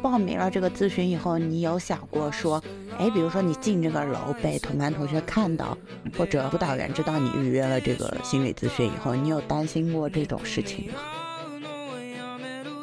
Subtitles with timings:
[0.00, 2.62] 报名了这个咨询以后，你有想过说，
[2.98, 5.76] 哎，比如说你进这个楼被同班同学看到，
[6.16, 10.94] 或者辅导员知道你预约了这个心理咨询以后，你有担心过这种事情吗？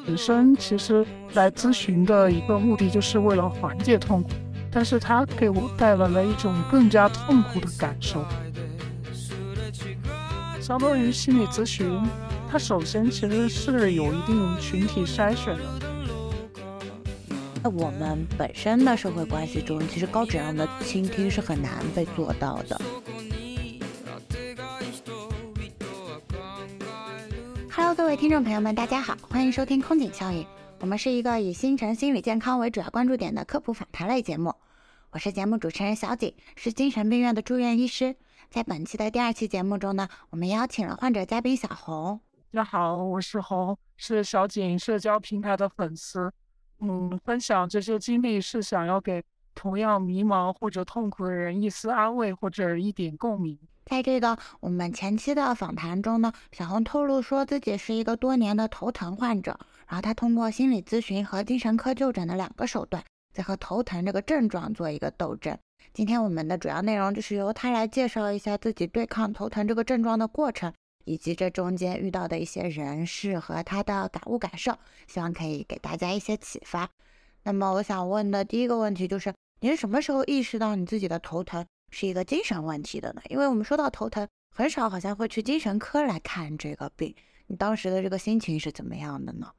[0.06, 4.30] 本身其实来咨询的一个目的就是为了缓解痛苦，
[4.72, 8.26] 但是他给我带来了一种更加痛苦的感受。
[10.60, 12.02] 相当于心理咨询，
[12.52, 15.64] 它首先其实是有一定群体筛选的。
[17.64, 22.82] 那我们本身的社会关系中，其实高质量的倾听是很难被做到的。
[27.72, 30.46] Hello，各位听众朋友们，大家好，欢迎收听空警效应。
[30.82, 34.54] 我们是一个以星辰心理健康为主要关注点的科普访谈类节目。
[35.12, 38.18] 我是节目主持人小景，是精神病院的住院医师。
[38.50, 42.20] 在本期的第二期节目中呢，我们邀请了患者嘉宾小红。
[42.54, 46.30] 大家好，我是红，是小景社交平台的粉丝。
[46.82, 49.24] 嗯，分享这些经历是想要给
[49.56, 53.58] 同样迷茫或者痛苦的人一丝安慰或者一点共鸣。
[53.86, 63.02] 在这个我们前期的访谈中呢，小红透露说自己是一个多年的头疼患者，然后她通过心理咨询和精神科就诊的两个手段，
[63.34, 65.58] 在和头疼这个症状做一个斗争。
[65.94, 70.74] 今天我们的主要内容就是由她来介绍一下自己对抗头疼这个症状的过程。
[71.06, 74.78] 以及这中间遇到的一些人事和他的感悟感受，
[75.08, 76.90] 希望可以给大家一些启发。
[77.44, 83.22] 那么我想问的第一个问题就是，你是什么时候意识到你自己的头疼是一个精神问题的呢？
[83.30, 87.14] 因为我们说到头疼，很少好像会去精神科来看这个病。
[87.48, 89.52] 你当时的这个心情是怎么样的呢？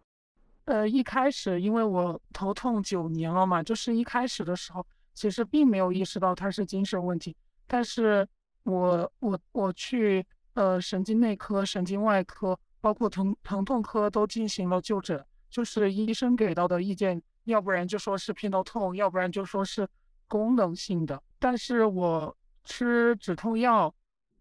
[0.66, 8.26] 呃，一开始因为我头痛九年了嘛，就是一开始的时候其实并没有意识到它是精神问题，但是
[8.62, 10.24] 我我我去。
[10.54, 19.88] 呃，神经内科、神经外科，包括疼疼痛科都进行了就诊，就是医生给到的意见，要不然就说是偏头痛，要不然就说是
[20.28, 21.22] 功能性的。
[21.38, 23.94] 但是我吃止痛药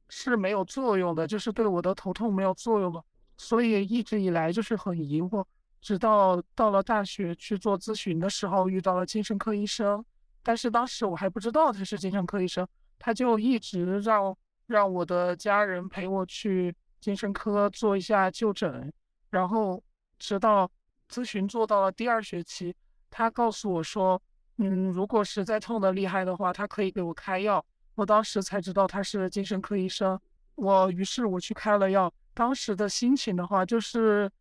[0.09, 3.01] 是没有作用的，就是对我的头痛没有作用的，
[3.37, 5.45] 所以一直以来就是很疑惑。
[5.79, 10.03] 直到到了大学去做咨询的时候，遇到了精神科医生，
[10.43, 12.67] 但是当时我还不知道他是精神科医生，
[12.99, 14.35] 他就一直让。
[14.71, 18.91] 让我的家人陪我去精神科做一下就诊，
[19.29, 19.83] 然后
[20.17, 20.71] 直到
[21.09, 22.73] 咨询做到了第二学期，
[23.09, 24.19] 他告诉我说，
[24.57, 27.63] 嗯，如果实在痛得厉害的话，他可以给我开药。
[27.95, 30.17] 我当时才知道他是精神科医生，
[30.55, 32.11] 我于是我去开了药。
[32.33, 34.31] 当时的心情的话，就是，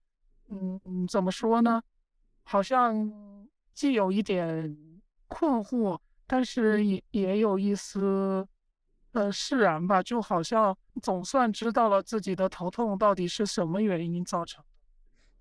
[0.48, 1.82] 嗯，怎么说呢？
[2.44, 3.12] 好像
[3.74, 4.76] 既有一点
[5.26, 8.46] 困惑，但是也也有一丝。
[9.12, 14.66] 呃，释然吧，就好像总算知道了自己的头痛到底是什么原因造成的。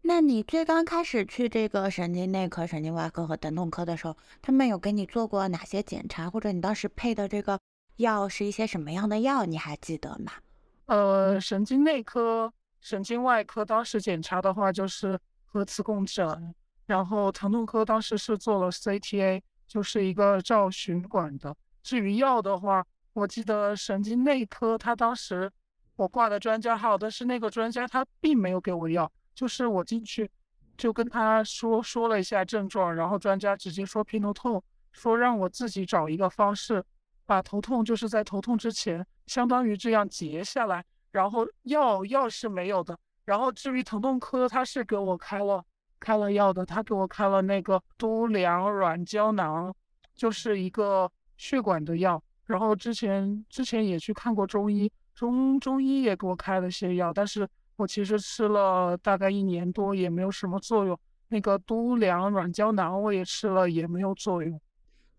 [0.01, 7.59] 那你最刚开始去这个神经内科、神经外科和疼痛科的时候，他们有给你做过哪些检查，或者你当时配的这个
[7.97, 10.31] 药是一些什么样的药，你还记得吗？
[10.85, 12.51] 呃，神经内科、
[12.81, 16.55] 神经外科当时检查的话就是核磁共振，
[16.87, 21.55] 然后疼痛科当时是做了 CTA，就是一个照血管的。
[21.83, 22.83] 至于药的话，
[23.19, 25.51] 我记得神经内科，他当时
[25.97, 30.29] 我挂的专家号，但是那个专家他并没有给我药，就是我进去
[30.77, 34.63] 就跟他说说了一下症状，然后专家直接说偏头痛，
[34.93, 36.81] 说让我自己找一个方式
[37.25, 45.61] 把头痛就是在头痛之前相当于这样截下来，然后药药是没有的，然后至于疼痛科，他是给我开了
[45.99, 49.75] 开了药的，他给我开了那个都良软胶囊，
[50.15, 52.23] 就是一个血管的药。
[52.49, 60.99] 然后之前之前也去看过中医，中中医也给我开了些药，但是我其实吃了大概一年多也没有什么作用。
[61.27, 64.59] 那个都良软胶囊我也吃了也没有作用。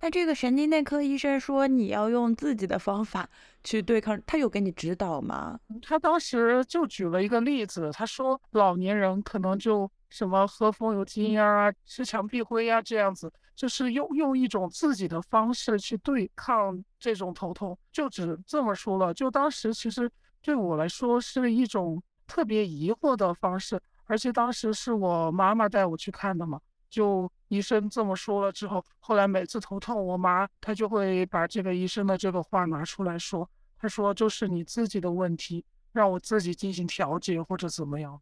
[0.00, 3.28] 那这个神经内科医生说你要用自己的方法
[3.62, 5.60] 去对抗，他有给你指导吗？
[5.82, 9.88] 他当时就举了一个例子，他说老年人可能就。
[10.10, 19.14] 什么喝风油精呀，吃墙壁灰呀，这样子就是用用一种自己的方式去对抗这种头痛，就只这么说了。
[19.14, 20.10] 就当时其实
[20.42, 26.60] 对我来说是一种特别疑惑的方式，而且当时是我妈妈带我去看的嘛。
[26.88, 33.48] 就医生这么说了之后，后来每次头痛，我妈她就会把这个医生的这个话拿出来说，
[33.78, 38.20] 她说就是你自己的问题，让我自己进行调节或者怎么样。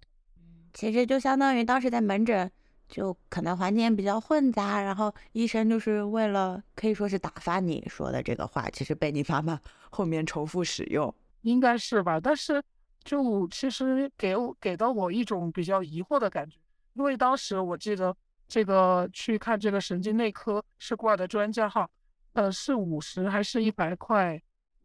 [0.78, 2.48] 其实就相当于当时在门诊，
[2.88, 9.58] 就可能环境比较混杂，然后医生就是为了可以说是打发你说的这个话，其实被你妈妈
[9.90, 12.20] 后面重复使用，应该是吧？
[12.20, 12.62] 但是
[13.02, 16.56] 就其实给我给到我一种比较疑惑的感觉，
[16.92, 18.16] 因为当时我记得
[18.46, 21.90] 这个去看这个神经内科是挂的专家号，
[22.34, 24.40] 呃，是五十还是一百块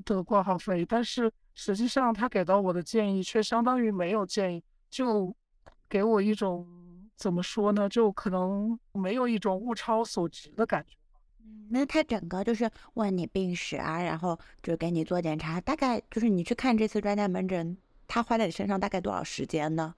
[0.06, 5.32] 的挂号费，但是实际上他给到我的建议却相当于没有建议，就
[5.94, 6.68] 给我一种
[7.16, 10.98] 怎么说呢，就可能没有一种物超所值的感觉。
[11.70, 19.94] 那他整个就是问你病史啊，然后就给你做检查，大概就是你去看这次专家门诊，他花在你身上大概多少时间呢？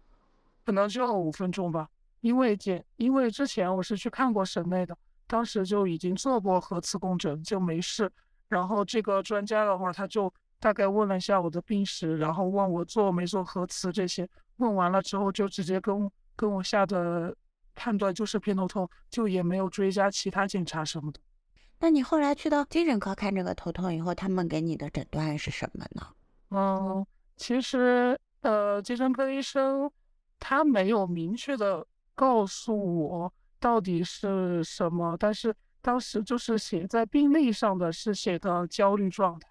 [0.65, 1.89] 可能就五分钟吧，
[2.19, 8.11] 因为检，因为之前我是去看过省内的，当时就已经做过核磁共振，就没事。
[8.49, 17.35] 然后这个专家的话，他就大概问了一下我的病史，然后问我做没做核磁这些，问完了之后就直接跟跟我下的
[17.73, 21.19] 判断就是偏头痛，就也没有追加其他检查什么的。
[21.79, 26.07] 那你后来去到精神科看这个头痛以后，他们给你的诊断是什么呢？
[26.51, 27.05] 嗯，
[27.35, 29.91] 其实呃，精神科医生
[30.39, 39.49] 他没有明确的告诉我到底是什么，但是当时就是写在病历上的是写的焦虑状态。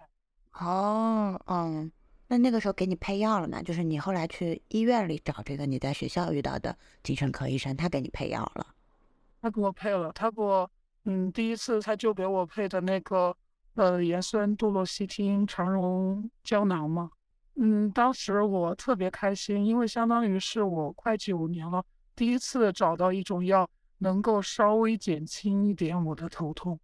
[0.65, 1.91] 哦，嗯，
[2.27, 3.61] 那那个时候给你配药了吗？
[3.61, 8.67] 就是你后来去医院里找这个你在学校遇到的精神科医生，他给你配药了？
[9.41, 10.69] 他给我配了，他给我。
[11.07, 13.35] 嗯，第一次他就给我配的那个
[13.75, 17.11] 呃盐酸度洛西汀肠溶胶囊嘛。
[17.57, 21.85] 嗯，当时我特别开心，因为相当于是我快九年了，
[22.15, 23.69] 第一次找到一种药
[23.99, 26.79] 能够稍微减轻一点我的头痛。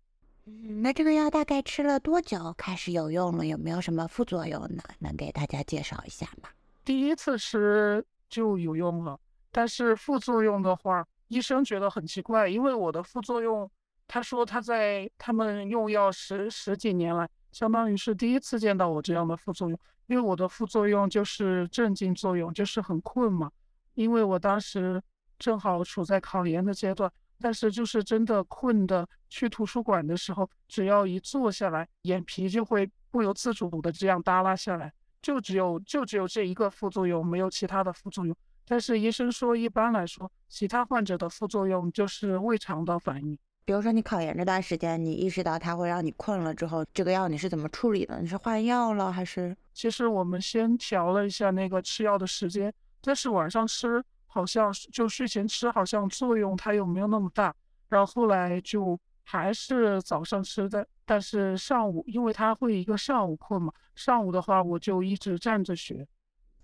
[0.46, 3.46] 嗯，那这个药大概吃了多久开始有用了？
[3.46, 4.84] 有没有什么副作用呢？
[5.00, 6.50] 能给大家介绍一下吗？
[6.84, 9.20] 第一次吃就有用了，
[9.52, 13.70] 但是副作用的话，医生觉得很奇怪，因为我的副作用。
[14.08, 19.80] 他说他在他们用药十十几年来，相当于是第一次见到我这样的副作用。
[20.08, 23.50] 因为我的副作用就是镇静作用，就是很困嘛。
[23.94, 25.02] 因为我当时
[25.40, 27.10] 正好处在考研的阶段，
[27.42, 34.94] 但是就是真的困的，去图书馆的时候，只要一坐下来，眼皮就会不由自主的这样耷拉下来。
[35.22, 38.36] 就只有就只有这一个副作用，没有其他的副作用。
[38.68, 43.38] 但是医生说，一般来说，其他患者的副作用就是胃肠的反应。
[43.64, 48.20] 比如说你考研这段时间，你意识到它会让你困了之后，这个药你是怎么处理的？
[48.20, 49.56] 你是换药了还是？
[49.74, 57.54] 其实我们先调了一下那个吃药的时间，但是晚上吃好像就睡前吃好像作用它又没有那么大，
[57.90, 66.08] 然后后来就还是早上吃的，但是上午因为它会一个上午困嘛，上午的话我就一直站着学。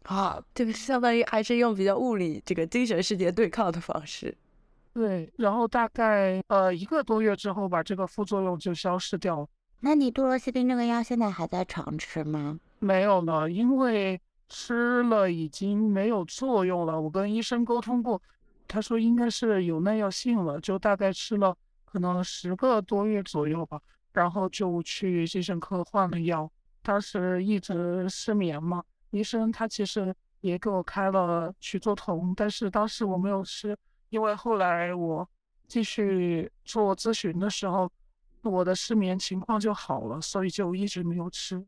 [0.03, 4.33] 啊，这个相当于还是用比较物理这个精神世界对抗的方式。
[4.93, 9.47] 对，然后大概呃一个多月之后吧，这个副作用就消失掉了。
[9.81, 12.57] 那你多罗西汀这个药现在还在常吃吗？
[12.79, 14.19] 没有了，因为
[14.49, 16.99] 吃了已经没有作用了。
[16.99, 18.21] 我跟医生沟通过，
[18.67, 21.55] 他说应该是有耐药性了，就大概吃了
[21.85, 23.81] 可能十个多月左右吧，
[24.13, 26.49] 然后就去精神科换了药。
[26.81, 33.77] 当时一直失眠嘛，医生他其实也给我开了曲唑酮，但是当时我没有吃。
[34.09, 35.27] 因为后来我
[35.67, 37.91] 继续做咨询的时候，
[38.43, 41.65] 我的失眠情况就好了，所以就一直没有吃。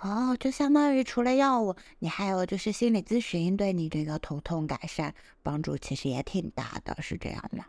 [0.00, 5.12] 哦，就相当于除了药物，你还有就是心理咨询，对你这个头痛改善
[5.42, 7.64] 帮助其实也挺大的，是这样吗？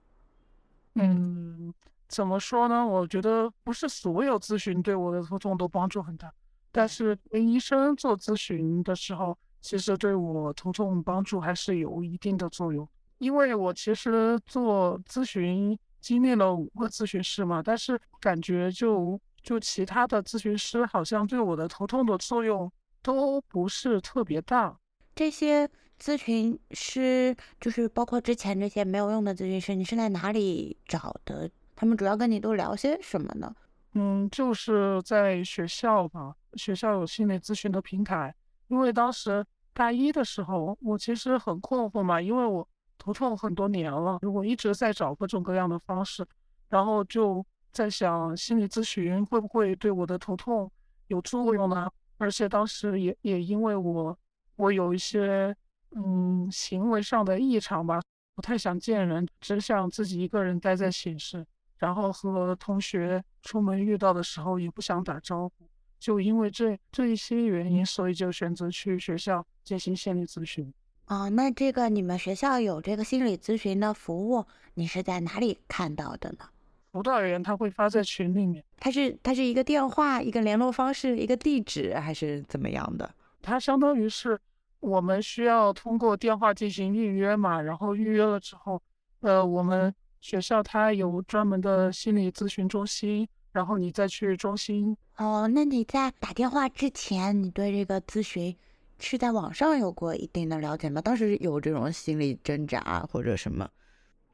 [0.96, 1.74] 嗯，
[2.08, 2.86] 怎么说呢？
[2.86, 6.32] 我觉得不是所有咨询对我的头痛都帮助很大，
[6.72, 12.88] 但是跟医生做咨询的时候，其实对我头痛帮助还是有一定的作用。
[13.18, 19.20] 因为我其实做咨询经历了五个咨询师嘛，但是感觉就
[19.50, 24.78] 就其他的咨询师好像对我的头痛的作用都不是特别大。
[25.16, 25.68] 这些
[26.00, 31.50] 咨询师就是包括之前这些没有用的咨询师，你是在哪里找的？
[31.76, 33.52] 他们主要跟你都聊些什么呢？
[33.96, 38.32] 嗯，就是在学校吧，学校有心理咨询的平台。
[38.68, 42.70] 因为当时大一的时候，我其实很困惑嘛，因为我。
[43.02, 46.28] 头痛很多年了，我一直在找各种各样的方式，
[46.68, 50.72] 然后就在想心理咨询会不会对我的头痛
[51.08, 51.90] 有作用呢？
[52.18, 54.18] 而且当时也也因为我
[54.56, 55.56] 我有一些
[55.96, 58.02] 嗯行为上的异常吧，
[58.36, 61.46] 不太想见人，只想自己一个人待在寝室，
[61.78, 70.74] 然后和同学出门遇到的时候也不想打招呼，就因为这这一些原因，所以就选择去学校进行心理咨询。
[71.08, 76.50] 哦，那这个你们学校有这个心理咨询的服务，你是在哪里看到的呢？
[76.92, 83.10] 辅导员他会发在群里面，他是他是一个电话、一个联络方式、一个地址，还是怎么样的？
[83.42, 84.40] 它相当于是
[84.80, 88.82] 我们需要通过电话进行预约嘛，然后预约了之后，
[89.22, 94.96] 呃，我们学校它有专门的心理咨询中心，然后你再去中心。
[95.18, 98.56] 哦，那你在打电话之前，你对这个咨询
[99.00, 101.02] 是在网上有过一定的了解吗？
[101.02, 103.70] 当时有这种心理挣扎或者什么？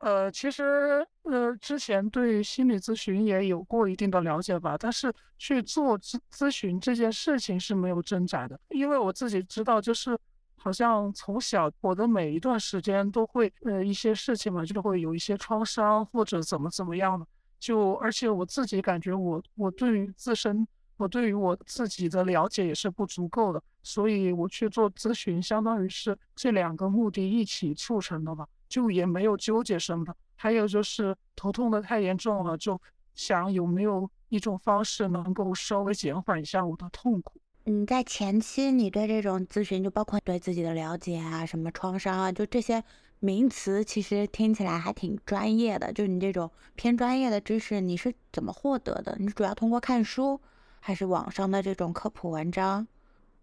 [0.05, 10.15] 呃，其实呃，之前对心理咨询也有过一定的了解吧，但是去做咨咨询这件事情是没有挣扎的，因为我自己知道，就是
[10.57, 17.25] 好像从小我的每一段时间都会呃一些事情嘛，就会有一些创伤或者怎么怎么样的，
[17.59, 28.47] 就而且我自己感觉我我对于自身我对于我自己的了解也是不足够的，所以我去做咨询，相当于是这两个目的一起促成的吧。
[28.75, 32.77] 就也没有纠结什么，还有就是头痛的太严重了，就
[33.13, 37.39] 想有没有一种方式能够稍微减缓一下我的痛苦。
[37.63, 42.83] 嗯，在前期你对这种咨询，就包括对自己的了解啊，什么创伤啊，就这些
[43.21, 45.93] 名词，其实听起来还挺专业的。
[45.93, 49.15] 就你这种偏专业的知识，你是怎么获得的？
[49.21, 50.41] 你主要通过看书，
[50.81, 52.85] 还是网上的这种科普文章？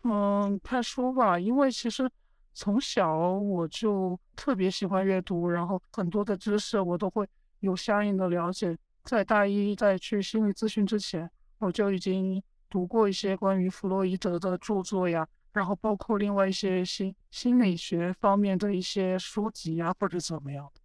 [0.03, 2.11] 嗯，看书吧，因为其实。
[2.55, 7.27] 从小我就特别喜欢阅读，然后很多的知识我都会
[7.61, 8.77] 有相应的了解。
[9.05, 11.29] 在大一在去心理咨询之前，
[11.59, 20.81] 我就已经读过一些关于弗洛伊德的著作呀，然后包括另外一些心心理学方面的一些书籍呀，或者怎么样的。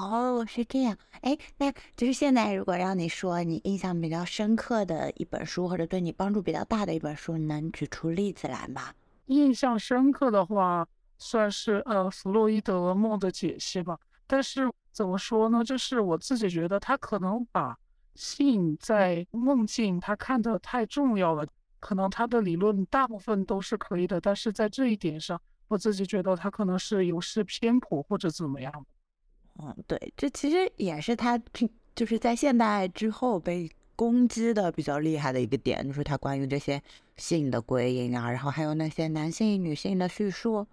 [0.00, 0.96] 哦，是这样。
[1.22, 8.94] 哎，那就是现在如果让你说你印象比较深刻的一本书，或者对你帮助比较大的一本书，你能举出例子来吗？
[9.26, 10.86] 印象深刻的话。
[11.20, 13.96] 算是呃弗洛伊德梦的解析吧，
[14.26, 15.62] 但是怎么说呢？
[15.62, 17.78] 就是我自己觉得他可能把
[18.14, 21.46] 性在梦境他看的太重要了，
[21.78, 28.86] 可能他的理论大部分都是可以的，但是在这一点上，我自己觉得他可能是有失偏颇或者怎么样。
[29.62, 31.38] 嗯，对，这其实也是他
[31.94, 36.82] 就是在现代之后被攻击的比较厉害的一个点，就是他关于这些
[37.18, 40.66] 性的归因啊，然后还有那些男性女性的叙述。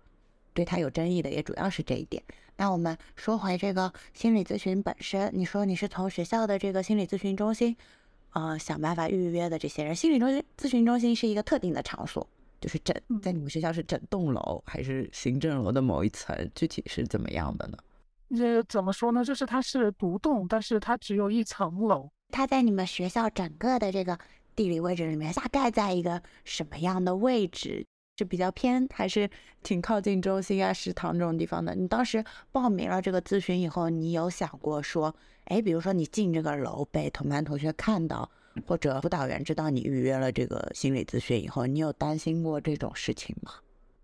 [0.57, 2.23] 对他有争议的也主要是这一点。
[2.55, 7.77] 那我们说回这个心理咨询本身，你说你是从学校的这个心理咨询中心，
[8.31, 9.95] 呃，想办法预约的这些人。
[9.95, 12.27] 心理中心咨询中心是一个特定的场所，
[12.59, 16.35] 就是整在你们学校是整栋楼还是行政楼的某一层？
[16.55, 17.77] 具体是怎么样的呢？
[18.35, 19.23] 这怎么说呢？
[19.23, 22.09] 就是它是独栋，但是它只有一层楼。
[22.29, 24.17] 它在你们学校整个的这个
[24.55, 27.85] 地理位置里面，大概在一个什么样的位置？
[28.17, 29.29] 是比较偏，还是
[29.61, 31.75] 挺靠近中心啊、食堂这种地方的？
[31.75, 38.27] 你当时报名了这个咨询以后，你有想过说，哎，比如说你进这个楼被同班同学看到，
[38.65, 43.51] 或者辅导员知道你预约了这个心理咨询以后，你有担心过这种事情吗？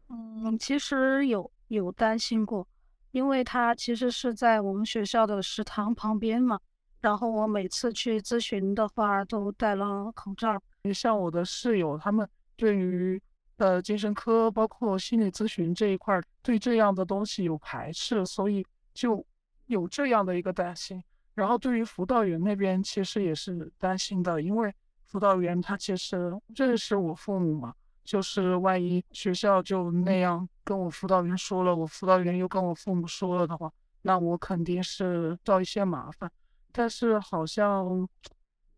[0.09, 2.67] 嗯，其实有有担心过，
[3.11, 6.59] 因为他其实是在我们学校的食堂旁边嘛。
[7.01, 10.61] 然后我每次去咨询的话，都戴了口罩。
[10.93, 13.21] 像我的室友，他们对于
[13.57, 19.23] 呃，精神科包括心理咨询这一块，对这样的东西有排斥，所以就
[19.67, 21.01] 有这样的一个担心。
[21.35, 24.73] 然后对于辅导员那边，其实也是担心的，因为
[25.05, 36.29] 辅导员他其实认识我父母嘛，就是万一学校就那样跟我辅导员说了，我辅导员又跟我父母说了的话，那我肯定是遭一些麻烦。
[36.71, 38.09] 但是好像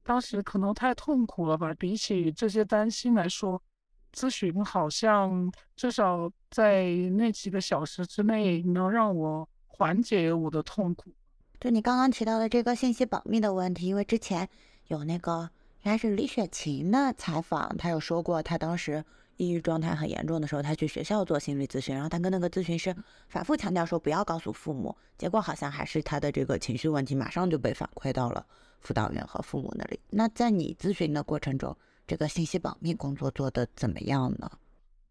[0.04, 3.62] 当时可能太痛苦了吧，比起这些担心来说。
[4.16, 6.86] 咨询好像至少在
[7.18, 11.12] 那几个小时之内能让我缓解我的痛苦。
[11.60, 14.48] 就你刚刚提到的这个信息保密的问题，因为之前
[14.88, 15.50] 有那个
[15.84, 19.04] 应该是李雪琴的采访，她有说过，她当时
[19.38, 22.96] 抑郁状态很严重的时候，她去学校做心理咨询，然后她跟那个咨询师
[23.28, 28.46] 反复强调说不要告诉父母，结果好像还是她的这个情绪问题马上就被反馈到了
[28.80, 30.00] 辅导员和父母那里。
[30.12, 31.76] 那在你咨询的过程中，
[32.08, 34.50] 这个信息保密工作做得怎么样呢？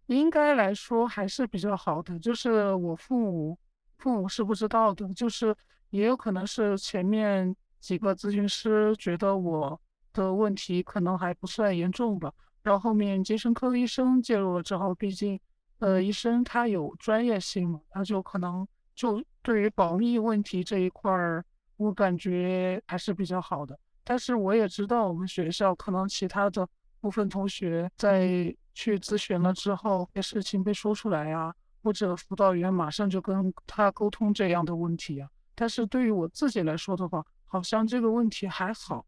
[0.07, 3.59] 应该来说还是比较好的，就是我父母
[3.97, 5.57] 父母是不知道的，就是
[5.89, 9.81] 也有可能是前面几个咨询师觉得我
[10.13, 12.31] 的问题可能还不算严重吧，
[12.63, 15.41] 然后后面精神科医生介入了之后，毕竟
[15.79, 21.43] 呃医生他有专业性嘛，他就可能就对于保密问题这一块儿，
[21.79, 23.77] 我感觉还是比较好的。
[24.05, 26.69] 但是我也知道我们学校可能其他的。
[27.05, 35.29] 部分同学在去咨询了之后，些事情被说出来呀，或者辅导员马上就跟他沟通这样的问题呀。
[35.55, 39.05] 但是对于我自己来说的话，好像这个问题还好。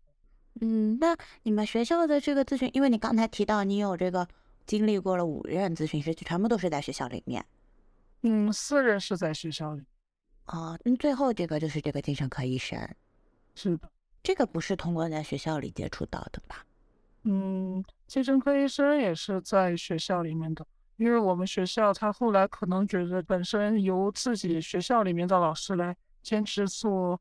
[0.61, 4.29] 嗯，那你们学校的这个咨询，因为你刚才提到你有这个
[4.67, 7.43] 经历过了五任咨询师，全部都是在学校里面。
[8.25, 9.83] 嗯，四任是在学校里。
[10.49, 12.79] 哦，那最后这个就是这个精神科医生，
[13.55, 13.91] 是的，
[14.23, 16.63] 这个不是通过在学校里接触到的吧？
[17.29, 20.65] 嗯，精神科医生也是在学校里面的，
[20.97, 27.21] 因为我们学校他后来可能觉得本身由自己学校里面的老师来兼职做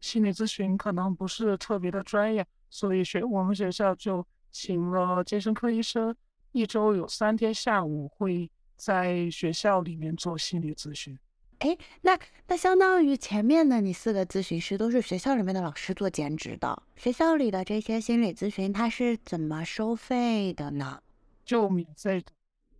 [0.00, 6.16] 心理咨询可能不是特别的专业，所以学我们学校就请了精神科医生，
[6.52, 11.18] 一周有三天下午会在学校里面做心理咨询。
[11.62, 16.82] 哎，那那相当于前面的你四个咨询师都是学校里面的老师做兼职的。
[16.96, 21.00] 学校里的这些心理咨询，它是怎么收费的呢？
[21.44, 22.32] 就免费的，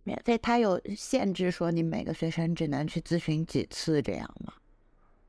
[0.03, 0.37] 免费。
[0.37, 4.51] 它有限制说你每个学生只能去咨询几次这样吗？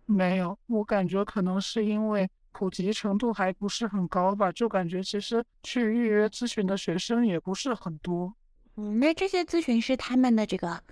[0.07, 8.35] 没有，我感觉可能是因为普及程度还不是很高吧，就感觉其实去预约咨询的学生也不是很多。
[8.75, 10.83] 嗯，那这些咨询师他们的这个。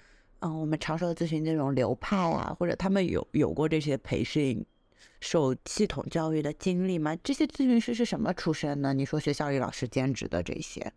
[0.45, 4.65] 嗯，我们常说的咨询这种流派啊，或者他们有有过这些培训、
[5.21, 7.17] 受系统教育的经历吗？
[7.23, 8.93] 这些咨询师是什么出身呢？
[8.93, 10.93] 你说学校里老师兼职的这些，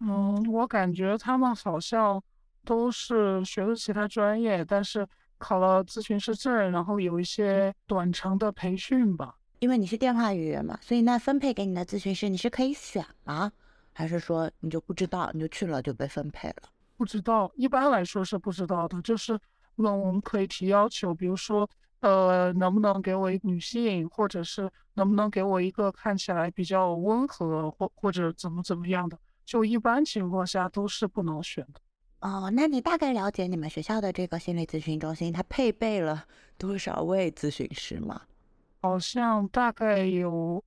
[0.00, 2.20] 嗯，我感觉他们好像
[2.64, 5.06] 都是学的其他专业，但是
[5.38, 9.36] 考了咨询师证，然后有一些短程的培训吧。
[9.60, 13.52] 因为你是电话预约嘛，所以那分配给你的咨询师你是可以选吗？
[13.92, 16.62] 还是说你就不知道，你就去了就被分配了？
[16.98, 19.00] 不知道，一般来说是不知道的。
[19.02, 19.38] 就是
[19.76, 21.66] 那我们可以提要求，比如说，
[22.00, 29.16] 呃，能不能给我一个女性，或者是能不能给我一个看起来比较温和，或或者怎么怎么样的。
[29.44, 31.80] 就一般情况下都是不能选的。
[32.20, 36.26] 哦，那你大概了解你们学校的这个心理咨询中心，它配备了
[36.58, 38.22] 多少位咨询师吗？
[38.80, 40.62] 好像大概有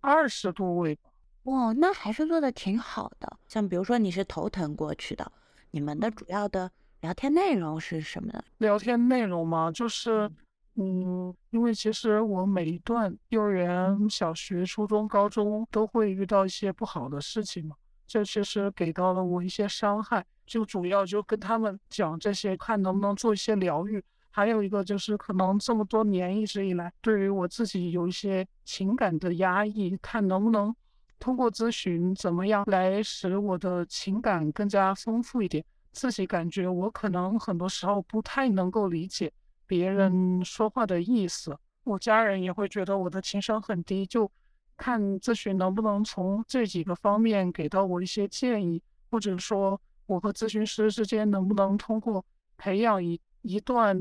[0.00, 1.10] 二十多位吧。
[1.42, 3.36] 哇，那还是做的挺好的。
[3.48, 5.32] 像比如说你是头疼过去的。
[5.72, 8.44] 你们的主要的聊天内容是什么呢？
[8.58, 10.30] 聊天内容嘛，就是，
[10.76, 17.74] 嗯，因为其实我每一段幼儿园、小学、初中、高中都会遇到一些不好的事情嘛，
[18.06, 24.02] 这其实给到了我一些伤害，就主要就跟他们讲这些，看能不能做一些疗愈。
[24.30, 30.74] 还有一个就是，可能这么多年一直以来，对于我自己有一些情感的压抑，看能不能。
[31.22, 35.64] 通过咨询，怎么样来使我的情感更加丰富一点？
[35.92, 39.32] 自己感觉我可能很多时候不太能够理解
[39.64, 44.04] 别人说话的意思，我家人也会觉得我的情商很低。
[44.04, 44.28] 就
[44.76, 52.24] 看咨询能不能从这几个方面给到我一些建议，或者说我和咨询师之间能不能通过
[52.58, 53.96] 培养一一段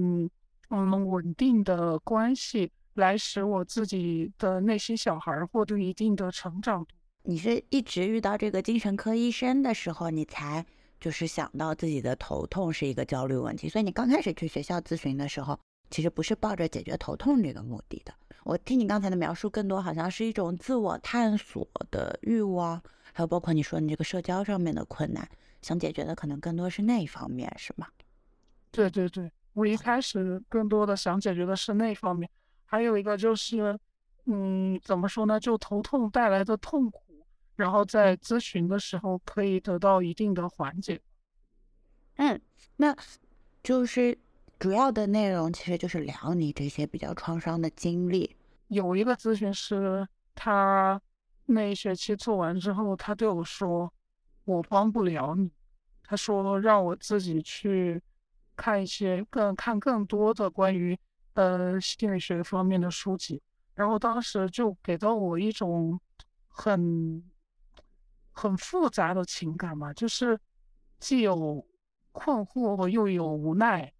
[0.71, 6.83] 嗯稳定的关系，来使我自己的内心小孩获得一定的成长。
[7.23, 10.65] 你是一直遇到这个精神科医生的时候，你才
[10.99, 15.57] 就是想到自己的头痛是一个焦虑问题，所以你刚开始去学校咨询的时候，
[15.91, 18.13] 其实不是抱着解决头痛这个目的的。
[18.43, 22.81] 我听你刚才的描述，更多好像是一种自我探索的欲望，
[23.13, 25.27] 还有包括你说你这个社交上面的困难，
[25.61, 27.87] 想解决的可能更多是那一方面，是吗？
[28.71, 32.27] 对对对，我一开始更多的想解决的是那方面，
[32.65, 33.77] 还有一个就是，
[34.25, 35.39] 嗯，怎么说呢？
[35.39, 37.03] 就头痛带来的痛苦。
[37.61, 40.99] 然后在咨询的时候可以得到一定的缓解。
[42.15, 42.41] 嗯，
[42.77, 42.95] 那
[43.61, 44.17] 就是
[44.57, 48.35] 主要的内容其实就是聊你这些比较创伤的经历。
[48.69, 50.99] 有一个咨询师，他
[51.45, 53.93] 那一学期做完之后，他对我说
[54.45, 55.51] ：“我帮不了你。”
[56.03, 58.01] 他说让我自己去
[58.55, 60.97] 看一些更看更多的关于
[61.35, 63.39] 呃心理学方面的书籍。
[63.75, 65.99] 然后当时就给到我一种
[66.47, 67.23] 很。
[68.31, 70.39] 很复杂的情感嘛，就是
[70.99, 71.65] 既有
[72.11, 73.93] 困惑又有无奈，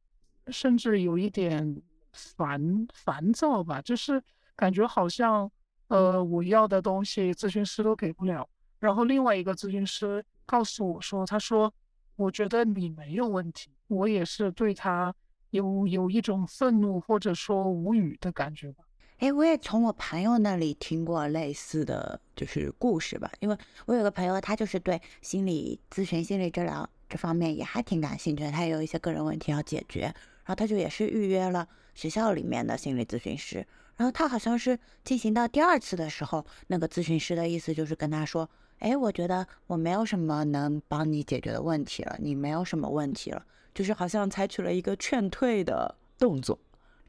[0.47, 3.81] 甚至有一点烦烦躁吧。
[3.81, 4.21] 就是
[4.55, 5.49] 感觉好像，
[5.87, 8.47] 呃，我要的东西咨询师都给不了。
[8.79, 11.73] 然后另外一个咨询师告诉我说：“他说，
[12.15, 15.13] 我觉得你没有问题。”我也是对他
[15.49, 18.83] 有有一种愤怒或者说无语的感觉吧。
[19.21, 23.55] 哎，我也从我朋友那里听过类似的就是故事吧，因为
[23.85, 33.57] 我有个朋友，他就是对心理咨询、心理治疗这方面也还挺感兴趣的，他也有一些个人问题要解决，然后他就也是预约了学校里面的心理咨询师，
[33.95, 46.57] 然后他好像是进行到第二次的时候，那个咨询师的意思就是跟他说，哎，我觉得我没有什么能帮你解决的问题了，你没有什么问题了，就是好像采取了一个劝退的动作。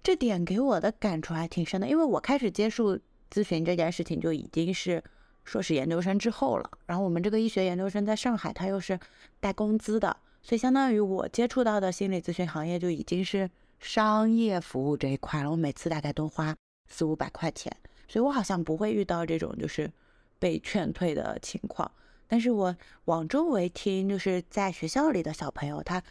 [0.02, 2.98] 这点给我的感触还挺深的，因为我开始接触
[3.30, 5.02] 咨询这件事情就已经是
[5.44, 6.70] 硕士研究生之后了。
[6.86, 8.98] 然后我们这个医学研究生在上海，他又是
[9.38, 16.54] 带工资的，所以相当于我接触到的心理咨询行业就已经是商业服务这一块了，我每次大概都花
[16.88, 17.74] 四五百块钱，
[18.08, 19.90] 所以我好像不会遇到这种就是
[20.38, 21.90] 被劝退的情况。
[22.26, 26.02] 但是我往周围听，就是在学校里的小朋友，他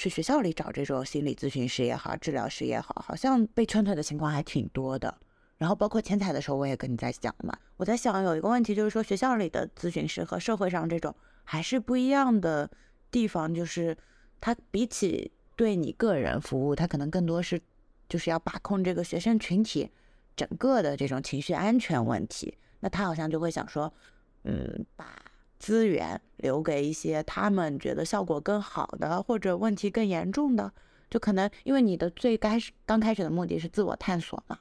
[0.00, 5.14] 去学校里找这种心理咨询师也好，治疗师也好，好像被劝退的情况还挺多的。
[5.58, 12.70] 然后包括前彩的时候，我也跟你在讲嘛，我在想有一个问题，就是说学校里的咨询师和社会上这种还是不一样的
[13.10, 13.94] 地方，就是
[14.40, 17.60] 他比起对你个人服务，他可能更多是
[18.08, 19.90] 就是要把控这个学生群体
[20.34, 22.56] 整个的这种情绪安全问题。
[22.80, 23.92] 那他好像就会想说，
[24.44, 25.29] 嗯，把。
[25.60, 30.72] 资源留给一些他们觉得效果更好的，或者问题更严重的，
[31.10, 34.58] 就可能因为你的最开始刚开始的目的是自我探索嘛。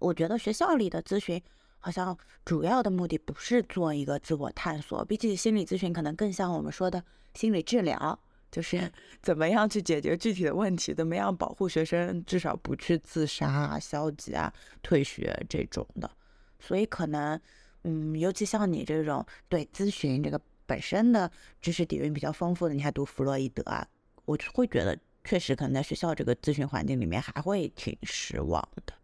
[0.00, 1.40] 我觉得学校里的咨询
[1.78, 8.18] 好像主要的目的不是做一个自我探索，比起心理咨询，可能更像我们说的心理治疗，
[8.50, 8.90] 就是
[9.22, 16.10] 怎么样去解决具体的问题，怎么样保护学生至少不去自杀啊、消极啊、退学这种的。
[16.58, 17.40] 所以可能。
[17.84, 21.28] 嗯，尤其像你这种对咨询这个本身的
[21.60, 23.84] 知识底蕴比较丰富的，你还读弗洛伊德啊，
[24.24, 28.94] 我就会觉得确实可能在学校这个咨询环境里面还会挺失望的。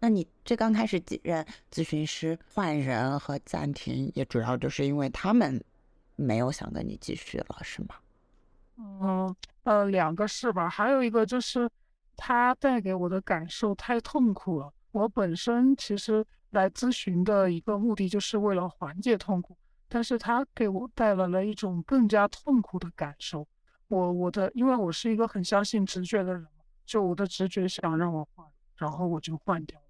[0.00, 5.62] 那你最刚开始几任咨询师换人和暂停，也主要就是因为他们
[6.16, 7.94] 没有想跟你继续了，是吗？
[8.76, 10.68] 嗯呃，两个是吧？
[10.68, 11.70] 还有一个就是
[12.16, 14.72] 他带给我的感受太痛苦了。
[14.90, 16.26] 我本身其实。
[16.50, 19.56] 来咨询的一个目的就是为了缓解痛苦，
[19.88, 23.46] 但是他给我带来了一种更加痛苦的感受。
[23.88, 26.46] 我我的，因为我是一个很相信直觉的人，
[26.86, 29.86] 就我的直觉想让我换，然后我就换掉了。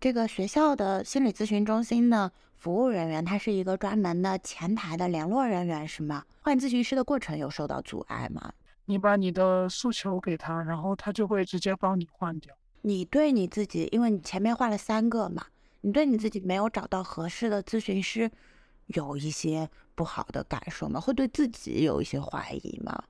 [0.00, 6.24] 这个学校的心理咨询中心的服务人员，他是一个专门的前台的联络人员，是吗？
[6.40, 8.52] 换咨询师的过程有受到阻碍吗？
[8.84, 12.52] 你把你的诉求给他，然后他就会直接帮你换掉。
[12.82, 15.46] 你对你自己，因为你前面换了三个嘛。
[15.82, 18.30] 你对你自己没有找到合适的咨询师，
[18.86, 21.00] 有一些不好的感受吗？
[21.00, 23.02] 会对自己有一些怀疑吗？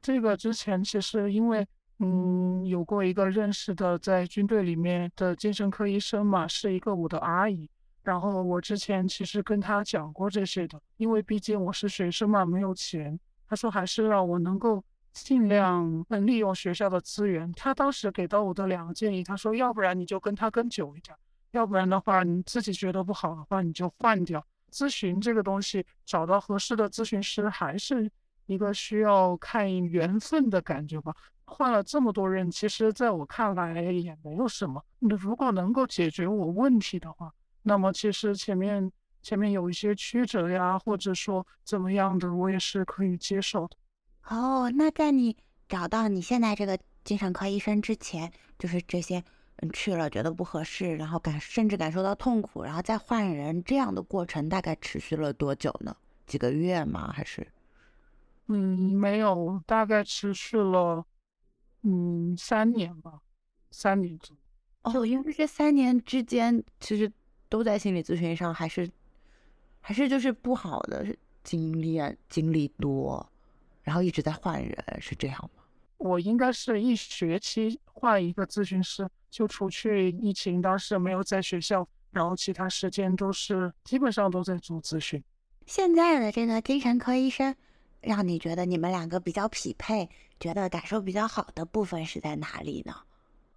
[0.00, 1.66] 这个之前其实因为
[1.98, 7.68] 嗯有过一个认识的在军队里面的精神科医生嘛，是一个我的阿姨。
[8.02, 13.18] 然后我之前其实跟他讲过这些的，因为毕竟我是学生嘛，没有钱。
[13.48, 17.52] 他说还是让我能够尽量能利用学校的资源。
[17.52, 21.16] 他当时给到我的两个建议，他说要不然你就跟他跟久一点。
[21.52, 24.44] 要不然的话，你自己觉得不好的话，你就换掉。
[24.70, 28.10] 咨询这个东西，找到合适的咨询师还是
[28.46, 31.14] 一个需要看缘分的感觉吧。
[31.44, 34.82] 换了这么多人，其实在我看来也没有什么。
[34.98, 37.30] 那如果能够解决我问题的话，
[37.62, 38.90] 那么其实前面
[39.22, 43.76] 前面有一些曲折呀，或者说怎么样的，我也是可以接受的。
[44.34, 45.36] 哦，那在你
[45.68, 49.22] 找到你现在这个精神科医生之前，就是这些。
[49.72, 55.96] 去了觉得不合适，然后感甚至感受到痛苦，然后再换人，这样的过程大概持续了多久呢？
[56.26, 57.12] 几个月吗？
[57.12, 57.46] 还是？
[58.48, 61.04] 嗯，没有，大概持续了
[61.82, 63.20] 嗯三年吧，
[63.70, 65.00] 三年左右。
[65.00, 67.10] 哦，因为这三年之间其实
[67.48, 68.90] 都在心理咨询上，还是
[69.80, 71.06] 还是就是不好的
[71.44, 73.24] 经历啊，经历多，
[73.82, 75.61] 然后一直在换人，是这样吗？
[76.02, 79.08] 我应该是一学期换一个咨询师。
[79.30, 85.22] 就除去疫情，当时没有在学校，然后其他时间都是基本上都在做咨询。
[85.64, 87.54] 现在的这个精神科医生，
[88.02, 90.06] 让你觉得你们两个比较匹配，
[90.38, 92.94] 觉得感受比较好的部分是在哪里呢？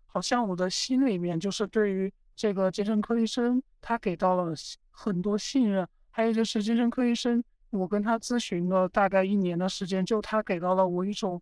[0.06, 4.54] 好像我的心里面就是对于这个精神科医生，他给到了
[4.92, 5.86] 很多信任。
[6.10, 11.42] 还有就是精神科医生，我跟他咨询了大概一年的时间，就他给到了我一种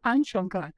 [0.00, 0.72] 安全感。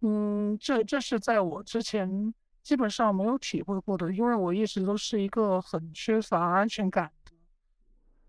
[0.00, 7.32] 嗯，这这是在我之前基本上没有体会过的，因为我一直都是一个很缺乏安全感的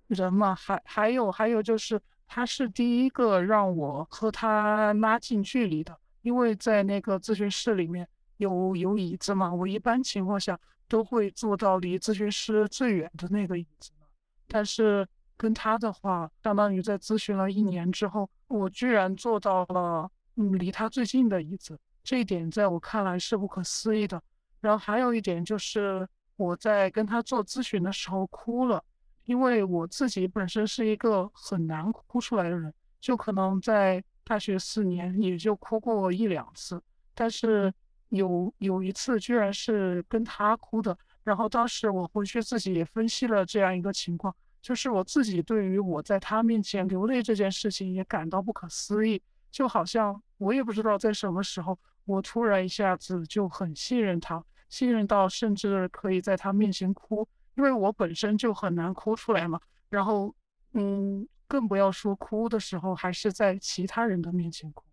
[0.07, 0.55] 人嘛。
[0.55, 8.07] 还还有还有就是，他是第一个让我和他拉近距离的，因为在那个咨询室里面
[8.37, 14.07] 有有椅子嘛，我一般情况下都会坐到离咨询师最远的那个椅子嘛。
[14.47, 15.07] 但是
[15.37, 20.09] 跟他的话，相当于在咨询了一年之后，我居然做到了。
[20.39, 24.21] 嗯，离他最近的椅子，这一点在我看来是不可思议的。
[24.61, 28.81] 然后还有一点就是，我在跟他做咨询的时候哭了，
[29.25, 36.81] 因为我自己本身是一个很难哭出来的人，就可能在大学四年也就哭过一两次，
[37.13, 37.73] 但是
[38.07, 40.97] 有有一次居然是跟他哭的。
[41.21, 49.21] 然后当时我回去自己也分析了这样一个情况，就是我自己对于我在他面前流泪这件事情也感到不可思议。
[49.51, 59.59] 就好像我也不知道在什么时候，我突然一下子就很信任他，信任到甚至可以在他面前哭，因为我本身就很难哭出来嘛。
[59.89, 60.33] 然后，
[60.73, 64.83] 嗯，更不要说哭的时候还是在其他人的面前哭。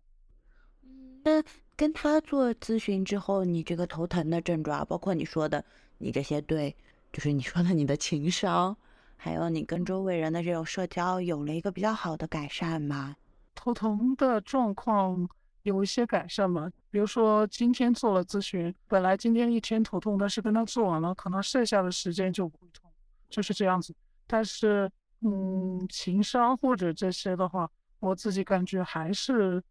[1.23, 1.43] 那
[1.75, 5.63] 跟他做咨询之后，你这个头疼的症状，包括你说的
[5.99, 6.75] 你这些对，
[7.13, 8.75] 就是你说的你的情商，
[9.15, 13.15] 还有你跟周围人的这种社交，有了一个比较好的改善吗？
[13.57, 15.27] 头疼的状况
[15.63, 22.89] 有一些改善嘛，比如说今天做了咨询，本来今天一天头痛，但是跟他做完了，可能剩下的时间就不会痛，
[23.29, 23.93] 就是这样子。
[24.27, 24.89] 但是，
[25.21, 29.61] 嗯，情商或者这些的话，我自己感觉还是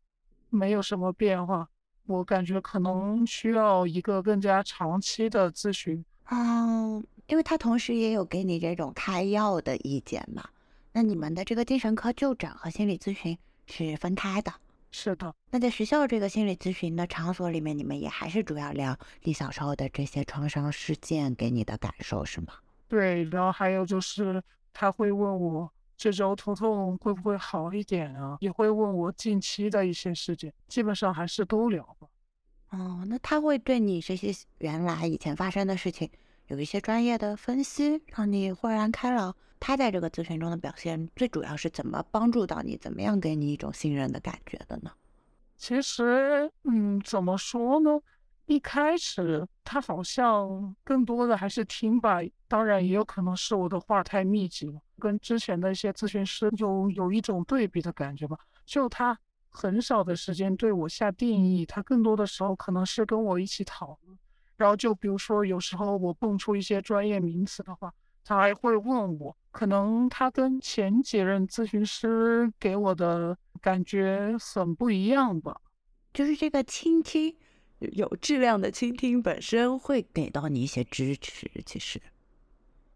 [0.51, 1.66] 没有什么变化。
[2.07, 6.05] 我感觉可能需要一个更加长期的咨询。
[6.31, 10.49] 嗯，因为他同时也有给你这种开药的意见嘛。
[10.92, 14.52] 那你们的这个精神科就诊和心理咨询是分开的。
[14.90, 15.35] 是的。
[15.50, 22.55] 那在学校这个心理咨询的场所里面，你们也还是主要聊你小时候的这些创伤事件给你的感受，是吗？
[22.88, 32.09] 对，然后还有就是他会问我这周头痛会不会好一点啊，也会问我近期的一些事件，基本上还是都聊吧。
[32.70, 36.09] 哦，那他会对你这些原来以前发生的事情
[36.48, 39.35] 有一些专业的分析，让你豁然开朗。
[39.59, 44.92] 他在这个咨询中的表现，最主要是怎么帮助到你，怎么样给你一种信任的感觉的呢？
[45.56, 47.98] 其实，嗯，怎么说呢？
[48.44, 58.38] 一开始他好像更多的还是听吧，当然也有可能是我的话太密集了，跟之前的一些咨询师有有一种对比的感觉吧。
[58.64, 64.16] 就他很少的时间对我下定义，他更多的时候可能是跟我一起讨论。
[64.57, 67.92] 然后就比如说有时候我蹦出一些专业名词的话，
[68.25, 75.61] 他还会问我，可能他跟前几任咨询师给我的感觉很不一样吧，
[76.12, 77.37] 就是这个倾听。
[77.79, 81.47] 有质量的倾听本身会给到你一些支持。
[81.66, 82.01] 其实，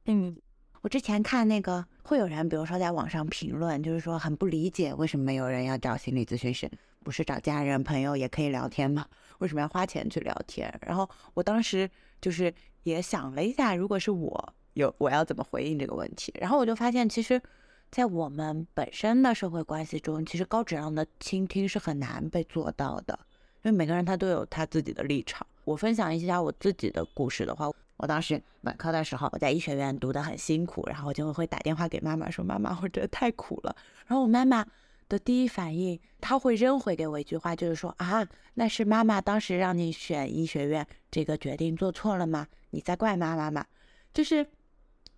[0.06, 0.34] 嗯，
[0.80, 6.70] 我之前看那个会有人，比如说在网上评论，就是说很不理解为什么有人要找心理咨询师，
[7.04, 9.06] 不是找家人朋友也可以聊天吗？
[9.40, 10.72] 为什么要花钱去聊天？
[10.80, 11.90] 然后我当时
[12.22, 16.32] 就是也想了一下，如果是我有我要怎么回应这个问题？
[16.40, 17.42] 然后我就发现，其实，
[17.90, 23.18] 在我们本身的社会关系中，其实高质量的倾听是很难被做到的。
[23.62, 25.46] 因为每个人他都有他自己的立场。
[25.64, 33.76] 我分享一下我自己的故事的话，我当时本科的时候，我在医学院读得很辛苦，然后我就会打电话给妈妈说：“妈妈，我真的太苦了。”
[34.06, 34.64] 然后我妈妈
[35.10, 42.46] 的第一反应，他会扔回给我一句话，就是说：“啊，那是妈妈当时让你选医学院这个决定做错了吗？
[42.70, 43.66] 你在怪妈妈吗？”
[44.14, 44.46] 就是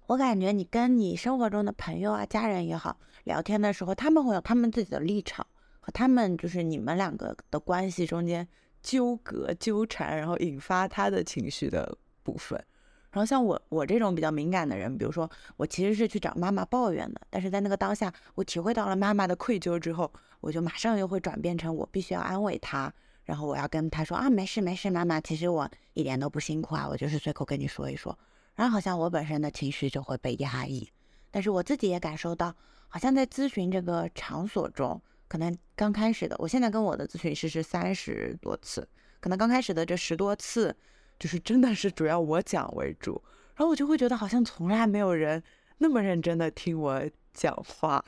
[0.07, 5.47] 我感觉你跟你生活中的朋友啊、家人也好聊天的时候，他们会有他们自己的立场。
[5.85, 8.47] 和他们就是你们两个的关系中间
[8.83, 12.65] 纠葛纠缠，然后引发他的情绪的部分。
[13.13, 22.93] 然后像我我这种比较敏感的人，比如说我其实是去找妈妈抱怨的，但是在那个当下，我体会到了妈妈的愧疚之后，我就马上又会转变成我必须要安慰她，
[23.25, 28.19] 然后我要跟她说啊没事没事，妈妈其实我一点都不辛苦啊，我就是随口跟你说一说。
[28.55, 30.89] 然后好像我本身的情绪就会被压抑，
[31.31, 32.55] 但是我自己也感受到，
[32.89, 35.01] 好像在咨询这个场所中。
[35.29, 38.87] 可能刚开始的，我现在跟我的咨询师是三十多次，
[39.19, 40.77] 可能刚开始的这十多次，
[41.23, 43.23] 就是真的是主要我讲为主，
[43.55, 45.41] 然后我就会觉得好像从来没有人
[45.79, 47.01] 那么认真的听我
[47.33, 48.05] 讲话，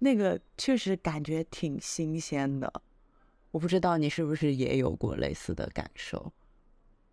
[0.00, 2.82] 那个确实感觉挺新鲜的。
[3.52, 6.32] 我不知道你是不是也有过类似的感受？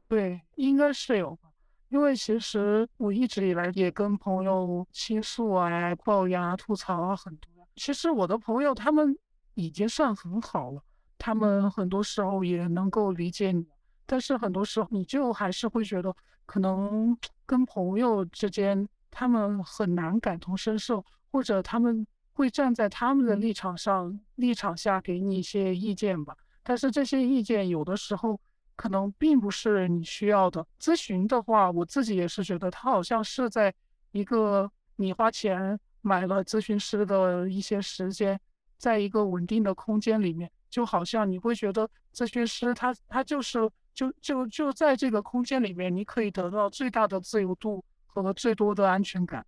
[0.08, 1.52] 对，应该是有吧，
[1.90, 7.52] 因为其实我一直以来也跟朋友倾诉啊、抱怨啊、吐槽啊很多。
[7.76, 9.16] 其实我的朋友他们。
[9.58, 10.84] 已经算很好了，
[11.18, 13.66] 他们很多时候也能够理解你，
[14.06, 16.16] 但是很多时候你就还是会觉得，
[16.46, 26.36] 可能跟朋友之间他们很难感同身受，或者他们会站在他们的立场上立场下给你一些意见吧。
[26.64, 28.40] 但是这些意见有的时候
[28.76, 30.66] 可能并不是你需要的。
[30.80, 33.74] 咨询的话，我自己也是觉得，他好像是在
[34.12, 38.40] 一个你花钱买了咨询师的一些时间。
[38.78, 49.46] 在一个稳定的空间里面，就好像你会觉得咨询师他他就是就就就在这个空间里面，你可以得到最大的自由度和最多的安全感。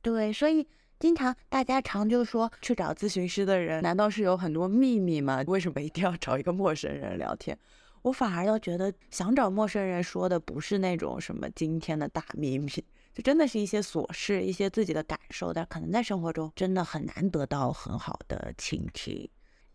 [0.00, 0.66] 对，所以
[0.98, 5.42] 经常大家常就说去找咨询师的人，难道是有很多秘密吗？
[5.46, 7.58] 为什么一定要找一个陌生人聊天？
[8.02, 12.70] 我反而要觉得想找陌生人说的不是那种什么今天的大秘密。
[13.12, 19.28] 就真的是一些琐事，一些自己的感受，但可能在生活中真的很难得到很好的倾听。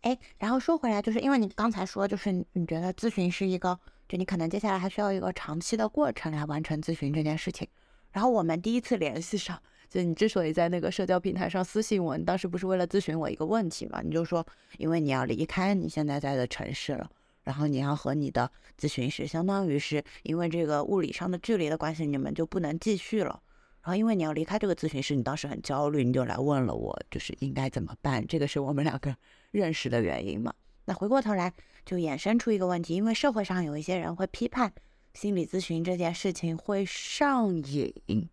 [0.04, 7.66] 哎，然后说回来，就是因为你刚才说，就是你觉得咨询是一个，就你可能接下来还需要一个长期的过程来完成咨询这件事情。
[8.12, 14.02] 然后我们第一次联系上，就你之所以在那个社交平台上私信我，你当时不是为了咨询我一个问题嘛？
[14.02, 17.10] 你就说，因为你要离开你现在在的城市了，
[17.42, 23.40] 然后你要和你的咨询师，相当于是因为这个物理上的距离的关系，你们就不能继续了。
[23.80, 28.26] 然后因为你要离开这个咨询师，你当时很焦虑，你就来问了我，就是应该怎么办？
[28.26, 29.16] 这个是我们两个
[29.54, 30.52] 认识的原因嘛？
[30.84, 31.52] 那回过头来
[31.86, 34.72] 就衍生出一个问题，因为社会上有一些人会批判。
[35.14, 38.28] 心理咨询这件事情会上瘾，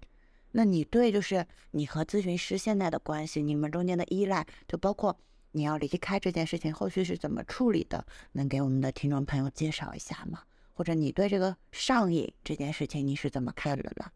[0.52, 5.16] 那你对就是你和咨询师现在的关系，你们中间的依赖，就包括
[5.52, 10.42] 你要离开这件事情后续是怎么处理的，能给我们的听众朋友介绍一下吗？
[10.74, 14.12] 或者你对这个上瘾这件事情你是怎么看的呢？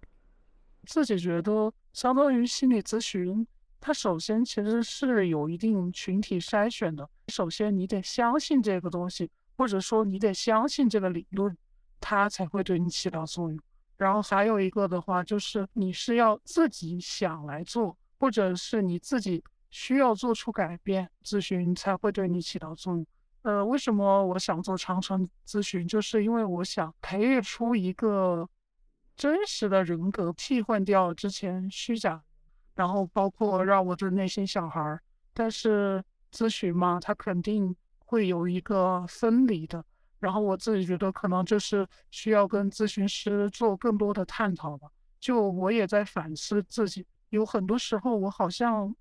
[0.87, 3.45] 自己觉得，相当于心理咨询，
[3.85, 7.07] 它首先其实是有一定群体筛选的。
[7.27, 11.55] 首先你得相信这个东西，或者说你得相信这个理论。
[12.01, 13.59] 它才会对你起到作用。
[13.95, 23.05] 然后还有一个的话，就是你是要自己想来做，或者是你自己需要做出改变，咨询才会对你起到作用。
[23.43, 25.87] 呃，为什么我想做长程咨询？
[25.87, 28.49] 就是因为我想培育出一个
[29.15, 32.23] 真实的人格，替换掉之前虚假，
[32.75, 35.01] 然后包括让我的内心小孩儿。
[35.33, 39.83] 但是咨询嘛，他肯定会有一个分离的。
[40.19, 44.87] 然后我自己觉得，可能就是需要跟咨询师做更多的探讨吧。
[45.19, 48.95] 就我也在反思自己，有很多时候我好像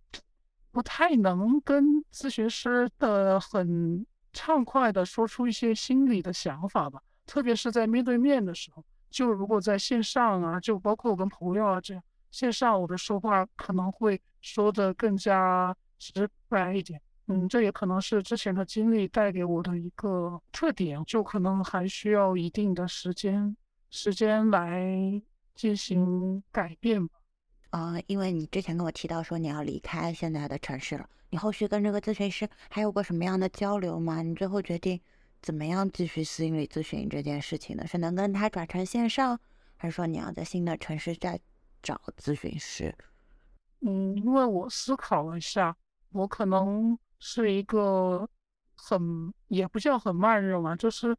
[0.70, 7.00] 不太能跟咨询师的很畅快的说出一些心里的想法吧。
[7.26, 12.02] 特别是在面对面的时候，就如果在线上啊，就包括我跟朋友啊这样，
[12.34, 17.00] 线上我的说话可能会说的更加直白一点。
[17.28, 23.56] 嗯，这也可能是之前的经历带给我的一个特点，就可能还需要一定的时间，
[23.88, 24.82] 时间来
[25.54, 27.14] 进行改变吧。
[27.70, 34.22] 啊，因为你之前跟我提到说你要离开现在的城市了，你后续跟这个咨询师还有过什么样的交流吗？
[34.22, 35.00] 你最后决定
[35.40, 37.86] 怎么样继续心理咨询这件事情呢？
[37.86, 39.38] 是能跟他转成线上，
[39.76, 41.40] 还是说你要在新的城市再
[41.84, 42.92] 找咨询师？
[43.82, 45.76] 嗯，因为我思考了一下，
[46.10, 46.98] 我可能。
[47.26, 48.28] 是一个
[48.76, 51.16] 很也不叫很慢热嘛，就是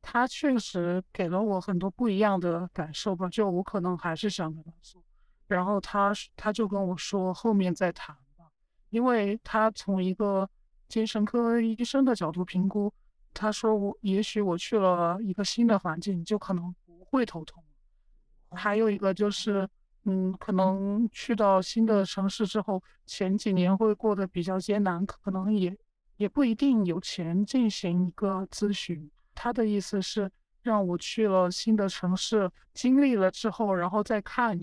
[0.00, 3.28] 他确实给了我很多不一样的感受吧。
[3.28, 5.02] 就我可能还是想跟他说，
[5.48, 8.44] 然后他他就跟我说后面再谈吧，
[8.90, 10.48] 因为他从一个
[10.86, 12.92] 精神科医生的角度评估，
[13.34, 17.64] 他说我也许我去了一个新的环境就可能不会头痛。
[18.50, 19.68] 还有一个就是。
[20.04, 25.76] 嗯，可能去到新的城市之后，前几年会过得比较艰难，可能也
[26.16, 29.10] 也不一定有钱进行一个咨询。
[29.34, 30.30] 他的意思是
[30.62, 34.60] 让我去了新的城市，经历了之后，然后再看。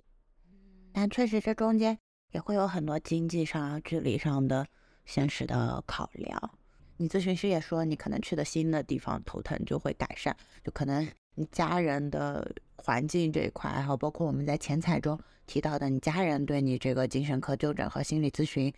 [0.91, 1.97] 但确实这中间
[2.31, 4.67] 也会有很多经济上、距离上的
[5.05, 6.51] 现实的考量。
[6.97, 11.07] 你咨询师也说，你可能去的新的地方头疼就会改善，就可能
[11.51, 12.51] 家人的。
[12.81, 18.73] 环境这一块，还有包括我们在前采中提到的，你家人对你这个精神科就诊和心理咨询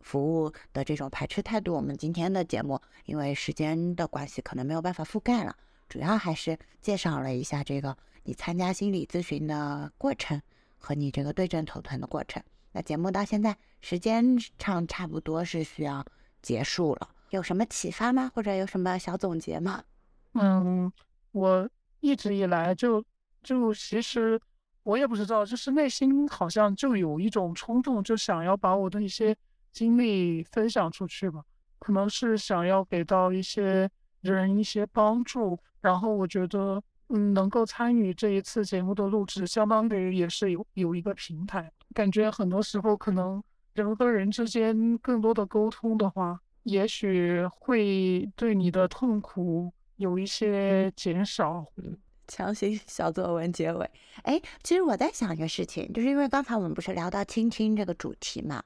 [0.00, 5.54] 服务的这种排斥态度，我们今天的节目因为时间的关系，可能没有办法覆盖了。
[5.86, 10.40] 主要还是介绍了一下这个你参加心理咨询的过程
[10.78, 12.42] 和你这个对症头疼的过程。
[12.72, 16.02] 那节目到现在时间上差不多是需要
[16.40, 18.32] 结束了，有什么启发吗？
[18.34, 19.84] 或者有什么小总结吗？
[20.32, 20.90] 嗯，
[21.32, 21.68] 我
[22.00, 23.04] 一直以来就。
[23.42, 24.40] 就其实
[24.82, 29.36] 我也不知道，就是内心好像就有一种冲动，就想要把我的一些
[29.72, 31.40] 经历分享出去吧。
[31.78, 33.88] 可能是想要给到一些
[34.22, 35.56] 人一些帮助。
[35.80, 41.70] 然后我觉得，嗯，能够参与这一次节目的录制，相当于也是有有一个平台。
[41.94, 43.40] 感觉很多时候可能
[43.74, 51.64] 人和人之间更多的沟通的话，也许会对你的痛苦有一些减少。
[52.28, 53.88] 强行小作文结尾，
[54.24, 58.60] 哎，其实我在想一个事情，就是因为刚才我们不是聊到倾听这个主题嘛，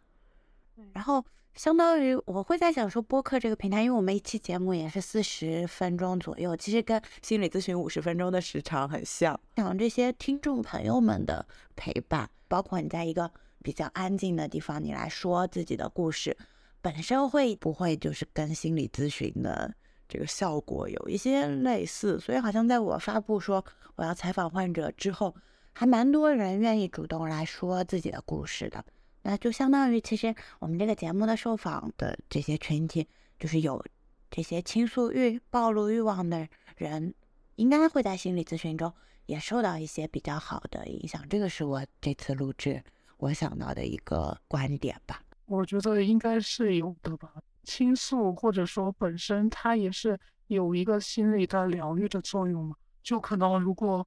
[0.94, 1.22] 然后
[1.52, 9.38] 相当于我会在想说播客这个平台，因为我们一期节目也是四十分钟左右，其实跟心理咨询五十分钟的时长很像。
[9.56, 13.30] 想这些听众朋友们的陪伴，包括你在一个
[13.62, 16.34] 比较安静的地方，你来说自己的故事，
[16.80, 19.74] 本身会不会就是跟心理咨询的？
[20.10, 25.32] 这个效果有一些类似，所以好像在我发布说我要采访患者之后，
[25.72, 28.84] 还蛮多人愿意主动来说自己的故事的。
[29.22, 33.06] 那就相当于，其实我们这个节目的受访的这些群体，
[33.38, 33.84] 就是有
[34.30, 37.14] 这些倾诉欲、暴露欲望的人，
[37.54, 38.92] 应该会在心理咨询中
[39.26, 41.22] 也受到一些比较好的影响。
[41.28, 42.82] 这个是我这次录制
[43.18, 45.22] 我想到的一个观点吧。
[45.46, 47.30] 我觉得应该是有的吧。
[47.62, 52.76] 倾诉或者说本身它也是有一个心理的疗愈的作用嘛。
[53.02, 54.06] 就可能如果，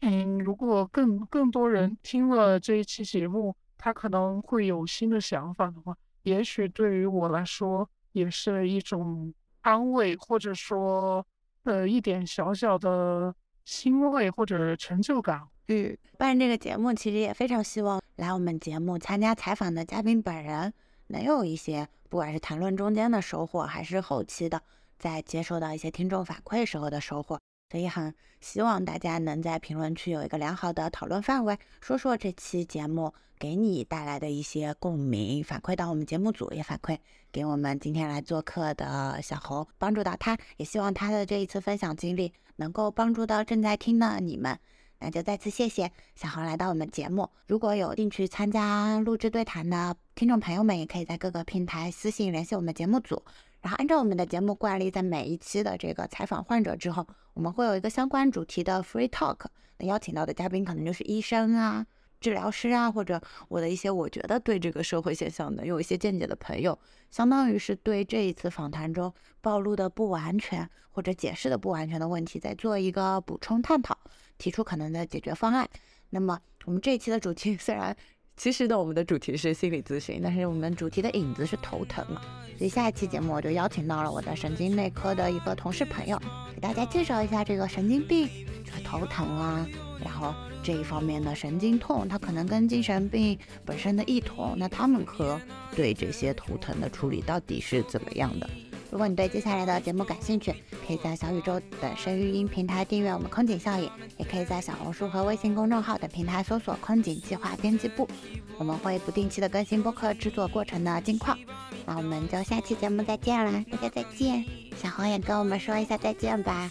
[0.00, 11.26] 嗯，如果更更多人听了这一期节目，他可能会有新的想法的话，也许对于我来说也是一种安慰，或者说，
[11.64, 13.34] 呃，一点小小的
[13.64, 15.42] 欣慰或者成就感。
[15.66, 20.72] 嗯，办这个节目其实也非常希望来我们节目参加采访的嘉宾本人
[21.08, 24.62] 能有一些，不管是谈论中间的收获，还是后期的
[24.98, 27.38] 在接收到一些听众反馈时候的收获。
[27.70, 36.96] 所以很希望大家能在评论区有一个良好的讨论范围，说说这期节目给你带来的一些共鸣，反馈到我们节目组，也反馈
[37.30, 44.58] 给我们今天来做客的小侯，帮助到他，也希望他的这一次分享经历能够帮助到正在听的你们。
[45.00, 47.28] 那就再次谢谢小侯来到我们节目。
[47.46, 53.22] 如果有兴趣参加录制对谈的听众朋友们，也可以在各个平台私信联系我们节目组。
[53.60, 59.46] 然后按照我们的节目惯例，在每一期的这个采访患者之后，我们会有一个相关主题的 free talk。
[59.78, 61.86] 那邀请到的嘉宾可能就是医生啊、
[62.20, 66.76] 治疗师啊，或者我的一些我觉得对这个社会现象的有一些见解的朋友，
[67.12, 73.96] 相当于是对这一次访谈中暴露的不完全或者解释的不完全的问题，在做一个补充探讨，
[74.36, 75.68] 提出可能的解决方案。
[76.10, 77.96] 那么我们这一期的主题虽然。
[78.38, 82.22] 其实呢，我们的主题是心理咨询，但是我们主题的影子是头疼嘛。
[82.56, 86.16] 所以下一期节目我就邀请到了我的神经内科的一个同事朋友，
[86.54, 88.28] 给大家介绍一下这个神经病，
[88.64, 89.66] 就是头疼啊，
[90.04, 90.32] 然后
[90.62, 95.40] 这一方面的神经痛，它可能跟精神病本身的异同，那他们科
[95.74, 98.48] 对这些头疼的处理到底是怎么样的？
[98.90, 100.54] 如果你对接下来的节目感兴趣，
[100.86, 108.08] 可以在小宇宙等声语音平台订阅我们空警效应，也可以在小红书和微信公众号等平台搜索“空警计划编辑部”，
[108.56, 111.38] 我们会不定期的更新播客制作过程的近况。
[111.84, 114.44] 那我们就下期节目再见啦，大家再见！
[114.76, 116.70] 小红也跟我们说一下再见吧，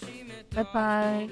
[0.54, 1.28] 拜拜。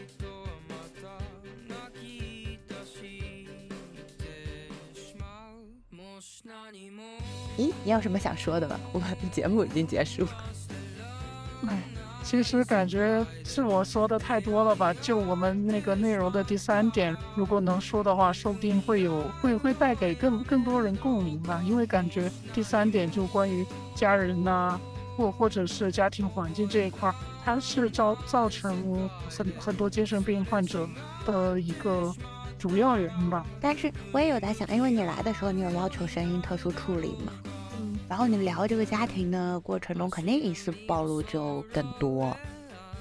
[7.58, 8.78] 咦，你有什么想说的吗？
[8.92, 10.26] 我们的节目已经结束。
[11.66, 11.82] 哎，
[12.22, 14.92] 其实感觉是我说的太多了吧？
[14.94, 21.62] 就我们那个内容的第三点，如果能说的话，说不定会有会会带给更更多人共鸣吧。
[21.64, 24.78] 因为感觉第三点就关于家人呐，
[25.16, 27.12] 或或者是家庭环境这一块，
[27.44, 30.86] 它是造造成很很多精神病患者
[31.24, 32.14] 的一个
[32.58, 33.46] 主要原因吧。
[33.60, 37.32] 但是我也有在想，因为你来的时候，你有要求声音特殊处理吗？
[38.08, 42.36] 然后你聊这个家庭的过程中，肯定隐私暴露就更多。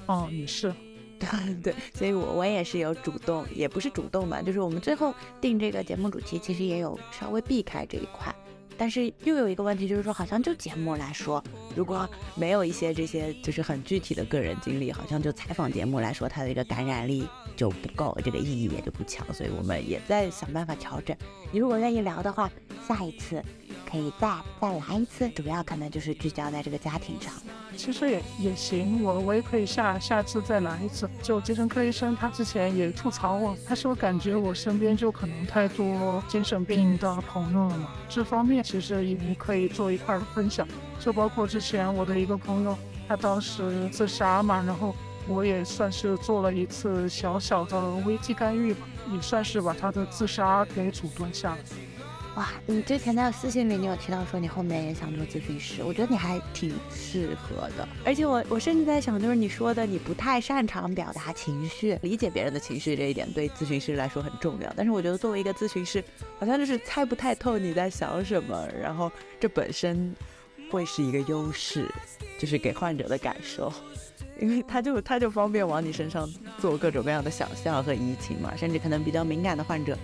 [0.06, 0.72] 哦，也是，
[1.18, 8.34] 对 对，所以我我也是有主动，也不是主动吧，就是我们最后定这个节目主题，其实也有稍微避开这一块。
[8.78, 11.42] 但是又有一个问题，就是说，好像就节目来说，
[11.74, 17.26] 如果没有一些这些就是很具体的个人经历，好像就采访节目来说，它的一个感染力
[17.56, 19.26] 就不够，这个意义也就不强。
[19.32, 21.16] 所以我们也在想办法调整。
[21.50, 22.50] 你如果愿意聊的话，
[22.86, 23.42] 下一次。
[23.90, 24.28] 可以再
[24.60, 27.32] 再来一次，主要可能就是聚焦在这个家庭上。
[27.76, 31.08] 其实也也行，我我也可以下下次再来一次。
[31.22, 37.90] 就精神科医生他之前也吐槽我，他说感觉我身边就可能太多精神病的朋友了嘛。
[38.08, 40.66] 这方面其实也可以做一块分享。
[40.98, 44.94] 就包括之前我的一个朋友，他当时自杀嘛，然后
[45.28, 51.58] 我也算是做了一次小小的危机干预吧，也算是把他的自杀给阻断下来。
[52.36, 57.88] 哇，你之前在私信里，你有提到说你后面也想做咨询师，我觉得你还挺适合的。
[58.04, 64.70] 而且我我甚至在想，就是你说的你不太擅长表达情绪，理解别人的情绪这一点，对咨询师来说很重要。
[64.76, 66.04] 但是我觉得作为一个咨询师，
[66.38, 69.10] 好像就是猜不太透你在想什么，然后
[69.40, 70.14] 这本身
[70.70, 71.90] 会是一个优势，
[72.38, 73.72] 就是给患者的感受，
[74.38, 79.96] 因为他就他就方便往你身上做各种各样的想象和移情嘛，甚至可能比较敏感的患者。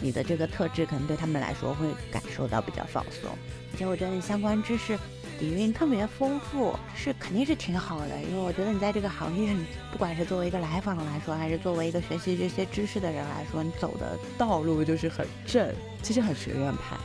[0.00, 3.30] 你的这个特质可能对他们来说会感受到比较放松，
[3.72, 4.98] 而且我觉得你相关知识
[5.38, 8.20] 底蕴特别丰富，是肯定是挺好的。
[8.22, 9.54] 因为我觉得你在这个行业，
[9.92, 15.72] 不管是作为一个来访来说，还是作为一个学习这些知识的人来说，你走的道路就是很正，
[16.02, 16.96] 其实很学院派，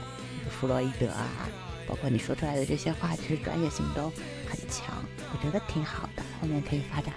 [0.50, 1.28] 弗洛伊德啊，
[1.88, 4.04] 包括你说出来的这些话，其实专业性都
[4.48, 7.14] 很强，我觉得挺好的，后面可以发展。